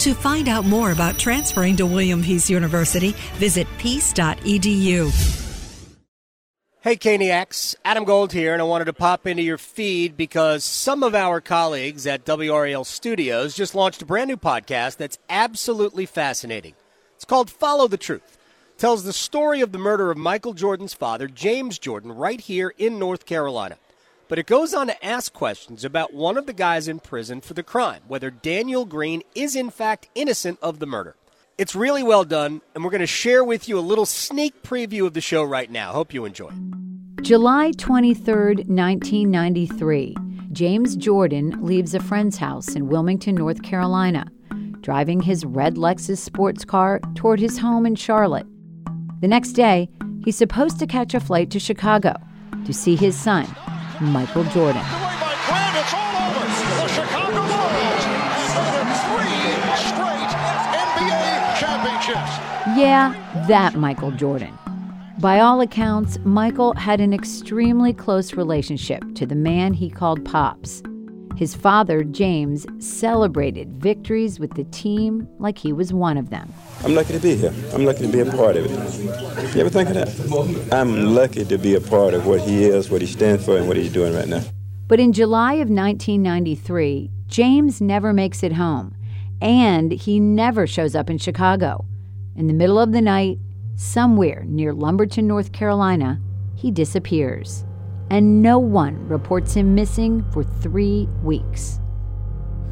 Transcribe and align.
To 0.00 0.14
find 0.14 0.48
out 0.48 0.64
more 0.64 0.92
about 0.92 1.18
transferring 1.18 1.74
to 1.76 1.86
William 1.86 2.22
Peace 2.22 2.48
University, 2.48 3.16
visit 3.34 3.66
peace.edu. 3.78 5.10
Hey, 6.80 6.96
Caniacs. 6.96 7.74
Adam 7.84 8.04
Gold 8.04 8.32
here, 8.32 8.52
and 8.52 8.62
I 8.62 8.64
wanted 8.64 8.84
to 8.84 8.92
pop 8.92 9.26
into 9.26 9.42
your 9.42 9.58
feed 9.58 10.16
because 10.16 10.62
some 10.62 11.02
of 11.02 11.16
our 11.16 11.40
colleagues 11.40 12.06
at 12.06 12.24
WRAL 12.24 12.86
Studios 12.86 13.56
just 13.56 13.74
launched 13.74 14.00
a 14.00 14.06
brand 14.06 14.28
new 14.28 14.36
podcast 14.36 14.98
that's 14.98 15.18
absolutely 15.28 16.06
fascinating. 16.06 16.74
It's 17.16 17.24
called 17.24 17.50
Follow 17.50 17.88
the 17.88 17.96
Truth. 17.96 18.38
It 18.76 18.78
tells 18.78 19.02
the 19.02 19.12
story 19.12 19.60
of 19.60 19.72
the 19.72 19.78
murder 19.78 20.12
of 20.12 20.16
Michael 20.16 20.54
Jordan's 20.54 20.94
father, 20.94 21.26
James 21.26 21.76
Jordan, 21.76 22.12
right 22.12 22.40
here 22.40 22.72
in 22.78 23.00
North 23.00 23.26
Carolina. 23.26 23.76
But 24.28 24.38
it 24.38 24.46
goes 24.46 24.74
on 24.74 24.88
to 24.88 25.04
ask 25.04 25.32
questions 25.32 25.84
about 25.84 26.12
one 26.12 26.36
of 26.36 26.46
the 26.46 26.52
guys 26.52 26.86
in 26.86 27.00
prison 27.00 27.40
for 27.40 27.54
the 27.54 27.62
crime, 27.62 28.02
whether 28.06 28.30
Daniel 28.30 28.84
Green 28.84 29.22
is 29.34 29.56
in 29.56 29.70
fact 29.70 30.08
innocent 30.14 30.58
of 30.60 30.78
the 30.78 30.86
murder. 30.86 31.16
It's 31.56 31.74
really 31.74 32.02
well 32.02 32.24
done, 32.24 32.60
and 32.74 32.84
we're 32.84 32.90
going 32.90 33.00
to 33.00 33.06
share 33.06 33.42
with 33.42 33.68
you 33.68 33.78
a 33.78 33.80
little 33.80 34.06
sneak 34.06 34.62
preview 34.62 35.06
of 35.06 35.14
the 35.14 35.20
show 35.20 35.42
right 35.42 35.70
now. 35.70 35.92
Hope 35.92 36.12
you 36.12 36.24
enjoy. 36.24 36.50
July 37.22 37.72
23, 37.78 38.64
1993. 38.66 40.14
James 40.52 40.94
Jordan 40.96 41.56
leaves 41.60 41.94
a 41.94 42.00
friend's 42.00 42.36
house 42.36 42.74
in 42.76 42.88
Wilmington, 42.88 43.34
North 43.34 43.62
Carolina, 43.62 44.26
driving 44.82 45.20
his 45.20 45.44
red 45.44 45.74
Lexus 45.76 46.18
sports 46.18 46.64
car 46.64 47.00
toward 47.14 47.40
his 47.40 47.58
home 47.58 47.86
in 47.86 47.94
Charlotte. 47.94 48.46
The 49.20 49.28
next 49.28 49.52
day, 49.52 49.88
he's 50.24 50.36
supposed 50.36 50.78
to 50.78 50.86
catch 50.86 51.14
a 51.14 51.20
flight 51.20 51.50
to 51.50 51.58
Chicago 51.58 52.14
to 52.64 52.72
see 52.72 52.94
his 52.94 53.18
son, 53.18 53.46
Michael 54.00 54.44
Jordan. 54.44 54.82
Yeah, 62.76 63.14
that 63.48 63.74
Michael 63.74 64.10
Jordan. 64.12 64.56
By 65.18 65.40
all 65.40 65.60
accounts, 65.60 66.18
Michael 66.24 66.74
had 66.74 67.00
an 67.00 67.12
extremely 67.12 67.92
close 67.92 68.34
relationship 68.34 69.02
to 69.16 69.26
the 69.26 69.34
man 69.34 69.74
he 69.74 69.90
called 69.90 70.24
Pops. 70.24 70.82
His 71.38 71.54
father, 71.54 72.02
James, 72.02 72.66
celebrated 72.80 73.80
victories 73.80 74.40
with 74.40 74.54
the 74.54 74.64
team 74.64 75.28
like 75.38 75.56
he 75.56 75.72
was 75.72 75.92
one 75.92 76.18
of 76.18 76.30
them. 76.30 76.52
I'm 76.82 76.96
lucky 76.96 77.12
to 77.12 77.20
be 77.20 77.36
here. 77.36 77.54
I'm 77.72 77.84
lucky 77.84 78.06
to 78.06 78.12
be 78.12 78.18
a 78.18 78.26
part 78.26 78.56
of 78.56 78.66
it. 78.66 79.54
You 79.54 79.60
ever 79.60 79.70
think 79.70 79.88
of 79.88 79.94
that? 79.94 80.68
I'm 80.72 81.14
lucky 81.14 81.44
to 81.44 81.56
be 81.56 81.76
a 81.76 81.80
part 81.80 82.14
of 82.14 82.26
what 82.26 82.40
he 82.40 82.64
is, 82.64 82.90
what 82.90 83.02
he 83.02 83.06
stands 83.06 83.44
for, 83.44 83.56
and 83.56 83.68
what 83.68 83.76
he's 83.76 83.92
doing 83.92 84.16
right 84.16 84.26
now. 84.26 84.42
But 84.88 84.98
in 84.98 85.12
July 85.12 85.52
of 85.52 85.70
1993, 85.70 87.08
James 87.28 87.80
never 87.80 88.12
makes 88.12 88.42
it 88.42 88.54
home, 88.54 88.96
and 89.40 89.92
he 89.92 90.18
never 90.18 90.66
shows 90.66 90.96
up 90.96 91.08
in 91.08 91.18
Chicago. 91.18 91.84
In 92.34 92.48
the 92.48 92.52
middle 92.52 92.80
of 92.80 92.90
the 92.90 93.00
night, 93.00 93.38
somewhere 93.76 94.42
near 94.44 94.72
Lumberton, 94.72 95.28
North 95.28 95.52
Carolina, 95.52 96.20
he 96.56 96.72
disappears, 96.72 97.64
and 98.10 98.42
no 98.42 98.58
one 98.58 99.08
reports 99.08 99.54
him 99.54 99.74
missing 99.74 100.24
for 100.32 100.42
three 100.42 101.08
weeks. 101.22 101.78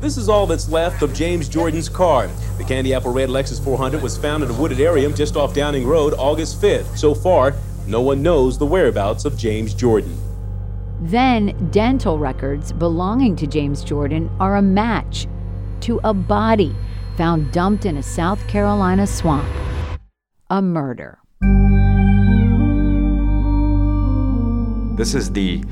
This 0.00 0.16
is 0.16 0.28
all 0.28 0.46
that's 0.46 0.68
left 0.68 1.02
of 1.02 1.12
James 1.12 1.48
Jordan's 1.48 1.88
car. 1.88 2.28
The 2.56 2.64
Candy 2.64 2.94
Apple 2.94 3.12
Red 3.12 3.28
Lexus 3.30 3.62
400 3.62 4.00
was 4.00 4.16
found 4.16 4.44
in 4.44 4.50
a 4.50 4.54
wooded 4.54 4.80
area 4.80 5.10
just 5.12 5.36
off 5.36 5.54
Downing 5.54 5.86
Road 5.86 6.14
August 6.14 6.60
5th. 6.62 6.96
So 6.96 7.14
far, 7.14 7.54
no 7.86 8.00
one 8.00 8.22
knows 8.22 8.58
the 8.58 8.66
whereabouts 8.66 9.24
of 9.24 9.36
James 9.36 9.74
Jordan. 9.74 10.16
Then, 11.00 11.70
dental 11.70 12.18
records 12.18 12.72
belonging 12.72 13.34
to 13.36 13.46
James 13.46 13.82
Jordan 13.82 14.30
are 14.38 14.56
a 14.56 14.62
match 14.62 15.26
to 15.80 16.00
a 16.04 16.14
body 16.14 16.74
found 17.16 17.50
dumped 17.50 17.84
in 17.84 17.96
a 17.96 18.02
South 18.02 18.46
Carolina 18.46 19.06
swamp. 19.06 19.48
A 20.50 20.62
murder. 20.62 21.18
This 24.98 25.14
is 25.14 25.30
the 25.30 25.62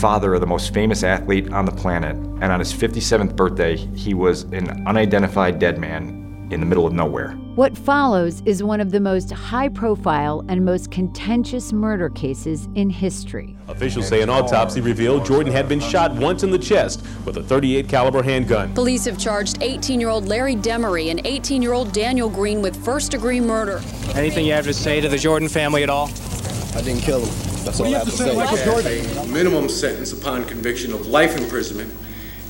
father 0.00 0.34
of 0.34 0.40
the 0.40 0.46
most 0.48 0.74
famous 0.74 1.04
athlete 1.04 1.52
on 1.52 1.64
the 1.64 1.70
planet, 1.70 2.16
and 2.16 2.44
on 2.46 2.58
his 2.58 2.72
57th 2.72 3.36
birthday, 3.36 3.76
he 3.76 4.12
was 4.12 4.42
an 4.42 4.84
unidentified 4.88 5.60
dead 5.60 5.78
man 5.78 6.48
in 6.50 6.58
the 6.58 6.66
middle 6.66 6.84
of 6.84 6.92
nowhere. 6.92 7.30
What 7.54 7.78
follows 7.78 8.42
is 8.44 8.60
one 8.60 8.80
of 8.80 8.90
the 8.90 8.98
most 8.98 9.30
high 9.30 9.68
profile 9.68 10.44
and 10.48 10.64
most 10.64 10.90
contentious 10.90 11.72
murder 11.72 12.08
cases 12.10 12.68
in 12.74 12.90
history. 12.90 13.56
Officials 13.68 14.08
say 14.08 14.20
an 14.20 14.28
autopsy 14.28 14.80
revealed 14.80 15.24
Jordan 15.24 15.52
had 15.52 15.68
been 15.68 15.78
shot 15.78 16.12
once 16.14 16.42
in 16.42 16.50
the 16.50 16.58
chest 16.58 17.06
with 17.24 17.36
a 17.36 17.42
38 17.44 17.88
caliber 17.88 18.24
handgun. 18.24 18.74
Police 18.74 19.04
have 19.04 19.16
charged 19.16 19.60
18-year-old 19.60 20.26
Larry 20.26 20.56
Demery 20.56 21.12
and 21.12 21.22
18-year-old 21.22 21.92
Daniel 21.92 22.28
Green 22.28 22.60
with 22.60 22.84
first-degree 22.84 23.40
murder. 23.40 23.80
Anything 24.16 24.44
you 24.44 24.54
have 24.54 24.64
to 24.64 24.74
say 24.74 25.00
to 25.00 25.08
the 25.08 25.18
Jordan 25.18 25.48
family 25.48 25.84
at 25.84 25.88
all? 25.88 26.10
I 26.74 26.82
didn't 26.82 27.02
kill 27.02 27.24
him. 27.24 27.51
That's 27.64 27.80
all 27.80 27.86
I 27.86 27.98
have 27.98 28.04
to 28.04 28.10
say. 28.10 28.34
Michael 28.34 28.56
Jordan. 28.58 29.32
Minimum 29.32 29.68
sentence 29.68 30.12
upon 30.12 30.44
conviction 30.44 30.92
of 30.92 31.06
life 31.06 31.36
imprisonment 31.36 31.94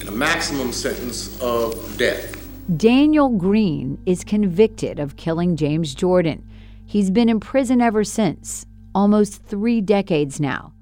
and 0.00 0.08
a 0.08 0.12
maximum 0.12 0.72
sentence 0.72 1.40
of 1.40 1.96
death. 1.98 2.38
Daniel 2.76 3.28
Green 3.28 3.98
is 4.06 4.24
convicted 4.24 4.98
of 4.98 5.16
killing 5.16 5.56
James 5.56 5.94
Jordan. 5.94 6.48
He's 6.86 7.10
been 7.10 7.28
in 7.28 7.40
prison 7.40 7.80
ever 7.80 8.04
since, 8.04 8.66
almost 8.94 9.42
three 9.44 9.80
decades 9.80 10.40
now. 10.40 10.72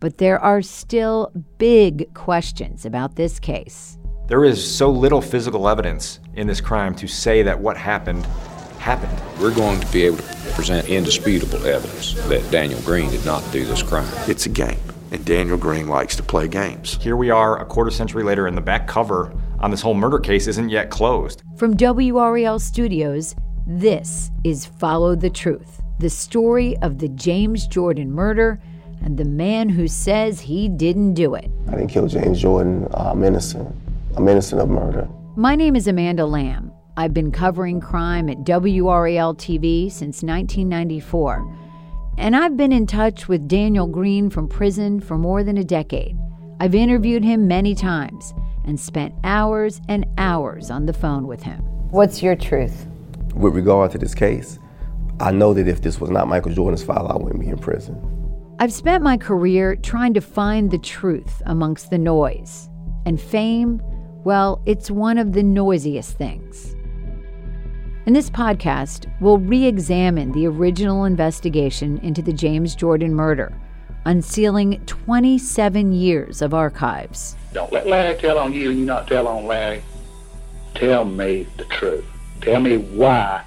But 0.00 0.18
there 0.18 0.38
are 0.38 0.62
still 0.62 1.32
big 1.58 2.14
questions 2.14 2.86
about 2.86 3.16
this 3.16 3.38
case. 3.38 3.98
There 4.28 4.44
is 4.44 4.62
so 4.62 4.90
little 4.90 5.20
physical 5.20 5.68
evidence 5.68 6.20
in 6.34 6.46
this 6.46 6.60
crime 6.60 6.94
to 6.96 7.06
say 7.06 7.42
that 7.42 7.58
what 7.58 7.76
happened 7.76 8.26
happened. 8.78 9.20
We're 9.40 9.54
going 9.54 9.80
to 9.80 9.92
be 9.92 10.04
able 10.04 10.18
to 10.18 10.52
present 10.54 10.88
indisputable 10.88 11.64
evidence 11.66 12.14
that 12.28 12.48
Daniel 12.50 12.80
Green 12.82 13.10
did 13.10 13.24
not 13.24 13.42
do 13.52 13.64
this 13.64 13.82
crime. 13.82 14.08
It's 14.28 14.46
a 14.46 14.48
game, 14.48 14.78
and 15.12 15.24
Daniel 15.24 15.56
Green 15.56 15.88
likes 15.88 16.16
to 16.16 16.22
play 16.22 16.48
games. 16.48 16.98
Here 17.02 17.16
we 17.16 17.30
are 17.30 17.60
a 17.60 17.64
quarter 17.64 17.90
century 17.90 18.22
later, 18.22 18.46
and 18.46 18.56
the 18.56 18.62
back 18.62 18.86
cover 18.86 19.32
on 19.60 19.70
this 19.70 19.82
whole 19.82 19.94
murder 19.94 20.18
case 20.18 20.46
isn't 20.46 20.68
yet 20.68 20.90
closed. 20.90 21.42
From 21.56 21.74
WRAL 21.74 22.60
Studios, 22.60 23.34
this 23.66 24.30
is 24.44 24.64
Follow 24.64 25.14
the 25.14 25.30
Truth, 25.30 25.82
the 25.98 26.10
story 26.10 26.76
of 26.78 26.98
the 26.98 27.08
James 27.08 27.66
Jordan 27.66 28.10
murder 28.10 28.60
and 29.02 29.16
the 29.16 29.24
man 29.24 29.68
who 29.68 29.86
says 29.86 30.40
he 30.40 30.68
didn't 30.68 31.14
do 31.14 31.34
it. 31.34 31.50
I 31.68 31.72
didn't 31.72 31.88
kill 31.88 32.06
James 32.08 32.40
Jordan. 32.40 32.88
Uh, 32.92 33.10
I'm 33.12 33.22
innocent. 33.22 33.74
I'm 34.16 34.26
innocent 34.28 34.60
of 34.60 34.68
murder. 34.68 35.08
My 35.36 35.54
name 35.54 35.76
is 35.76 35.86
Amanda 35.86 36.26
Lamb. 36.26 36.67
I've 36.98 37.14
been 37.14 37.30
covering 37.30 37.80
crime 37.80 38.28
at 38.28 38.38
WRAL 38.38 39.36
TV 39.36 39.84
since 39.84 40.20
1994. 40.24 41.56
And 42.18 42.34
I've 42.34 42.56
been 42.56 42.72
in 42.72 42.88
touch 42.88 43.28
with 43.28 43.46
Daniel 43.46 43.86
Green 43.86 44.28
from 44.28 44.48
prison 44.48 44.98
for 44.98 45.16
more 45.16 45.44
than 45.44 45.58
a 45.58 45.62
decade. 45.62 46.18
I've 46.58 46.74
interviewed 46.74 47.22
him 47.22 47.46
many 47.46 47.76
times 47.76 48.34
and 48.64 48.80
spent 48.80 49.14
hours 49.22 49.80
and 49.88 50.06
hours 50.18 50.72
on 50.72 50.86
the 50.86 50.92
phone 50.92 51.28
with 51.28 51.40
him. 51.40 51.60
What's 51.92 52.20
your 52.20 52.34
truth? 52.34 52.88
With 53.32 53.54
regard 53.54 53.92
to 53.92 53.98
this 53.98 54.12
case, 54.12 54.58
I 55.20 55.30
know 55.30 55.54
that 55.54 55.68
if 55.68 55.80
this 55.80 56.00
was 56.00 56.10
not 56.10 56.26
Michael 56.26 56.52
Jordan's 56.52 56.82
father, 56.82 57.14
I 57.14 57.16
wouldn't 57.16 57.40
be 57.40 57.46
in 57.46 57.58
prison. 57.58 57.94
I've 58.58 58.72
spent 58.72 59.04
my 59.04 59.16
career 59.16 59.76
trying 59.76 60.14
to 60.14 60.20
find 60.20 60.68
the 60.68 60.78
truth 60.78 61.42
amongst 61.46 61.90
the 61.90 61.98
noise. 61.98 62.68
And 63.06 63.20
fame, 63.20 63.80
well, 64.24 64.60
it's 64.66 64.90
one 64.90 65.16
of 65.16 65.32
the 65.32 65.44
noisiest 65.44 66.18
things. 66.18 66.74
In 68.08 68.14
this 68.14 68.30
podcast, 68.30 69.04
we'll 69.20 69.36
re 69.36 69.66
examine 69.66 70.32
the 70.32 70.46
original 70.46 71.04
investigation 71.04 71.98
into 71.98 72.22
the 72.22 72.32
James 72.32 72.74
Jordan 72.74 73.14
murder, 73.14 73.52
unsealing 74.06 74.80
27 74.86 75.92
years 75.92 76.40
of 76.40 76.54
archives. 76.54 77.36
Don't 77.52 77.70
let 77.70 77.86
Larry 77.86 78.16
tell 78.16 78.38
on 78.38 78.54
you 78.54 78.70
and 78.70 78.78
you 78.78 78.86
not 78.86 79.08
tell 79.08 79.28
on 79.28 79.44
Larry. 79.44 79.82
Tell 80.74 81.04
me 81.04 81.46
the 81.58 81.66
truth. 81.66 82.06
Tell 82.40 82.62
me 82.62 82.78
why 82.78 83.44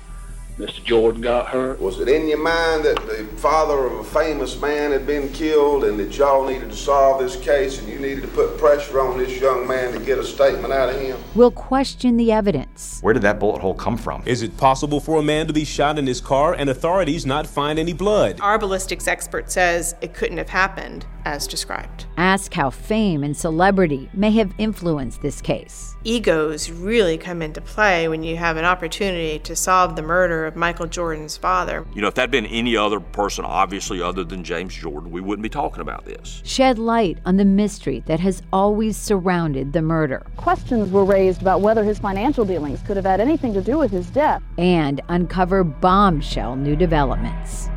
Mr. 0.58 0.84
Jordan 0.84 1.22
got 1.22 1.48
hurt. 1.48 1.80
Was 1.80 2.00
it 2.00 2.08
in 2.08 2.28
your 2.28 2.38
mind 2.38 2.84
that 2.84 2.96
the 3.08 3.26
father 3.38 3.86
of 3.86 3.94
a 3.94 4.04
famous 4.04 4.60
man 4.60 4.92
had 4.92 5.08
been 5.08 5.32
killed 5.32 5.84
and 5.84 6.00
that 6.00 6.18
y'all 6.18 6.46
needed 6.46 6.70
to 6.70 6.76
solve 6.76 7.22
this 7.22 7.36
case 7.38 7.80
and 7.80 7.88
you 7.88 8.00
needed 8.00 8.22
to 8.22 8.28
put 8.28 8.58
pressure 8.58 9.00
on 9.00 9.18
this 9.18 9.40
young 9.40 9.68
man 9.68 9.94
to 9.94 10.00
get 10.00 10.20
a 10.20 10.24
statement 10.24 10.74
out 10.74 10.90
of 10.90 11.00
him? 11.00 11.18
We'll 11.36 11.52
question 11.52 12.18
the 12.18 12.32
evidence. 12.32 13.00
Where 13.02 13.14
did 13.14 13.24
that 13.24 13.40
bullet 13.40 13.62
hole 13.62 13.74
come 13.74 13.98
from? 13.98 14.24
Is 14.26 14.42
it 14.42 14.58
possible 14.58 15.00
for 15.00 15.20
a 15.20 15.24
man 15.24 15.48
to 15.48 15.54
be 15.54 15.64
shot 15.64 15.98
in 15.98 16.06
his 16.06 16.22
car 16.22 16.54
and 16.54 16.70
authorities 16.70 17.26
not 17.26 17.48
find 17.48 17.80
any 17.80 17.94
blood? 17.94 18.40
Our 18.42 18.60
ballistics 18.60 19.08
expert 19.08 19.52
says 19.52 19.96
it 20.02 20.14
couldn't 20.14 20.38
have 20.38 20.50
happened 20.50 21.06
as 21.26 21.48
described. 21.48 22.06
Ask 22.18 22.54
how 22.54 22.70
fame 22.70 23.24
and 23.24 23.36
celebrity 23.36 24.10
may 24.14 24.32
have 24.32 24.54
influenced 24.58 25.22
this 25.22 25.42
case. 25.42 25.96
Egos 26.04 26.72
really 26.72 27.18
come 27.18 27.42
into 27.42 27.62
play 27.62 28.08
when 28.08 28.24
you 28.24 28.36
have 28.36 28.58
an 28.58 28.66
opportunity 28.66 29.40
to 29.40 29.56
solve 29.56 29.96
the 29.96 30.02
murder 30.02 30.46
of 30.46 30.56
Michael 30.56 30.88
Jordan's 30.88 31.38
father. 31.38 31.86
You 31.94 32.02
know, 32.02 32.08
if 32.08 32.16
that'd 32.16 32.32
been 32.32 32.46
any 32.48 32.76
other 32.76 33.00
person, 33.00 33.46
obviously 33.46 34.02
other 34.02 34.24
than 34.24 34.44
James 34.44 34.74
Jordan, 34.74 35.12
we 35.12 35.22
wouldn't 35.22 35.44
be 35.44 35.50
talking 35.50 35.82
about 35.82 36.06
this. 36.06 36.42
Shed 36.44 36.80
light 36.80 37.20
on 37.26 37.38
the 37.38 37.46
mystery 37.46 38.04
that 38.08 38.20
has 38.20 38.42
always 38.52 38.98
surrounded 38.98 39.74
the 39.74 39.82
murder. 39.82 40.26
Questions 40.38 40.92
were 40.92 41.06
raised 41.06 41.42
about 41.42 41.62
whether 41.62 41.84
his 41.84 42.00
financial 42.00 42.46
dealings 42.46 42.82
could 42.82 42.98
have 42.98 43.06
had 43.06 43.20
anything 43.20 43.54
to 43.54 43.62
do 43.62 43.78
with 43.78 43.92
his 43.92 44.08
death. 44.08 44.42
And 44.58 45.02
uncover 45.10 45.64
bombshell 45.64 46.56
new 46.56 46.76
developments. 46.76 47.71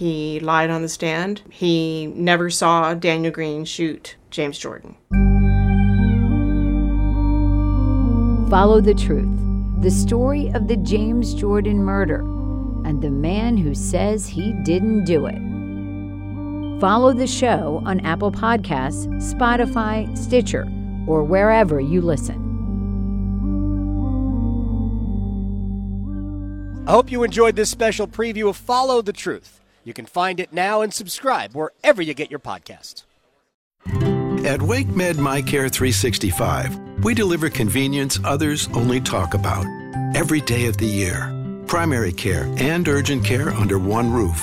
He 0.00 0.40
lied 0.40 0.70
on 0.70 0.80
the 0.80 0.88
stand. 0.88 1.42
He 1.50 2.06
never 2.06 2.48
saw 2.48 2.94
Daniel 2.94 3.30
Green 3.30 3.66
shoot 3.66 4.16
James 4.30 4.56
Jordan. 4.56 4.96
Follow 8.48 8.80
the 8.80 8.94
truth 8.94 9.28
the 9.82 9.90
story 9.90 10.50
of 10.54 10.68
the 10.68 10.78
James 10.78 11.34
Jordan 11.34 11.84
murder 11.84 12.20
and 12.86 13.02
the 13.02 13.10
man 13.10 13.58
who 13.58 13.74
says 13.74 14.26
he 14.26 14.54
didn't 14.62 15.04
do 15.04 15.26
it. 15.26 16.80
Follow 16.80 17.12
the 17.12 17.26
show 17.26 17.82
on 17.84 18.00
Apple 18.00 18.32
Podcasts, 18.32 19.06
Spotify, 19.34 20.16
Stitcher, 20.16 20.66
or 21.06 21.24
wherever 21.24 21.78
you 21.78 22.00
listen. 22.00 22.46
I 26.86 26.92
hope 26.92 27.12
you 27.12 27.22
enjoyed 27.22 27.56
this 27.56 27.68
special 27.68 28.06
preview 28.06 28.48
of 28.48 28.56
Follow 28.56 29.02
the 29.02 29.12
Truth. 29.12 29.59
You 29.84 29.94
can 29.94 30.06
find 30.06 30.40
it 30.40 30.52
now 30.52 30.82
and 30.82 30.92
subscribe 30.92 31.54
wherever 31.54 32.02
you 32.02 32.14
get 32.14 32.30
your 32.30 32.40
podcasts. 32.40 33.04
At 34.44 34.60
WakeMed 34.60 35.16
MyCare 35.16 35.70
365, 35.70 37.04
we 37.04 37.14
deliver 37.14 37.50
convenience 37.50 38.18
others 38.24 38.68
only 38.74 39.00
talk 39.00 39.34
about. 39.34 39.66
Every 40.14 40.40
day 40.40 40.66
of 40.66 40.76
the 40.76 40.86
year, 40.86 41.32
primary 41.66 42.12
care 42.12 42.52
and 42.56 42.88
urgent 42.88 43.24
care 43.24 43.50
under 43.50 43.78
one 43.78 44.10
roof. 44.10 44.42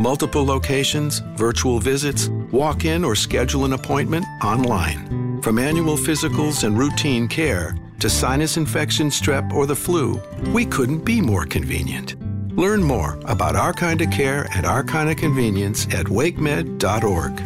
Multiple 0.00 0.44
locations, 0.44 1.20
virtual 1.36 1.78
visits, 1.78 2.28
walk 2.50 2.84
in 2.84 3.04
or 3.04 3.14
schedule 3.14 3.64
an 3.64 3.72
appointment 3.72 4.26
online. 4.44 5.40
From 5.42 5.58
annual 5.58 5.96
physicals 5.96 6.64
and 6.64 6.76
routine 6.76 7.28
care 7.28 7.76
to 8.00 8.10
sinus 8.10 8.56
infection, 8.56 9.08
strep, 9.08 9.52
or 9.52 9.66
the 9.66 9.76
flu, 9.76 10.20
we 10.52 10.66
couldn't 10.66 11.04
be 11.04 11.20
more 11.20 11.46
convenient. 11.46 12.16
Learn 12.56 12.82
more 12.82 13.18
about 13.24 13.56
our 13.56 13.72
kind 13.72 14.00
of 14.00 14.10
care 14.10 14.48
and 14.54 14.66
our 14.66 14.82
kind 14.82 15.08
of 15.08 15.16
convenience 15.16 15.84
at 15.86 16.06
wakemed.org. 16.06 17.42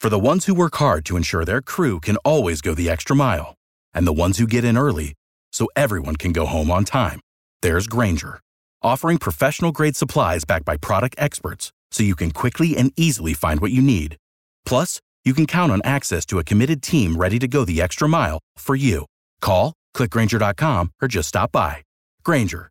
For 0.00 0.08
the 0.08 0.18
ones 0.18 0.46
who 0.46 0.54
work 0.54 0.76
hard 0.76 1.04
to 1.06 1.18
ensure 1.18 1.44
their 1.44 1.60
crew 1.60 2.00
can 2.00 2.16
always 2.18 2.62
go 2.62 2.72
the 2.72 2.88
extra 2.88 3.14
mile, 3.14 3.54
and 3.92 4.06
the 4.06 4.14
ones 4.14 4.38
who 4.38 4.46
get 4.46 4.64
in 4.64 4.78
early 4.78 5.12
so 5.52 5.68
everyone 5.76 6.16
can 6.16 6.32
go 6.32 6.46
home 6.46 6.70
on 6.70 6.84
time, 6.84 7.20
there's 7.60 7.86
Grainger, 7.86 8.40
offering 8.82 9.18
professional 9.18 9.72
grade 9.72 9.96
supplies 9.96 10.46
backed 10.46 10.64
by 10.64 10.78
product 10.78 11.16
experts 11.18 11.70
so 11.90 12.02
you 12.02 12.16
can 12.16 12.30
quickly 12.30 12.78
and 12.78 12.92
easily 12.96 13.34
find 13.34 13.60
what 13.60 13.72
you 13.72 13.82
need. 13.82 14.16
Plus, 14.64 15.00
you 15.22 15.34
can 15.34 15.46
count 15.46 15.70
on 15.70 15.82
access 15.84 16.24
to 16.24 16.38
a 16.38 16.44
committed 16.44 16.82
team 16.82 17.16
ready 17.16 17.38
to 17.38 17.46
go 17.46 17.66
the 17.66 17.82
extra 17.82 18.08
mile 18.08 18.38
for 18.56 18.74
you. 18.74 19.04
Call, 19.42 19.74
clickgrainger.com, 19.94 20.92
or 21.02 21.08
just 21.08 21.28
stop 21.28 21.52
by. 21.52 21.82
Grainger, 22.24 22.70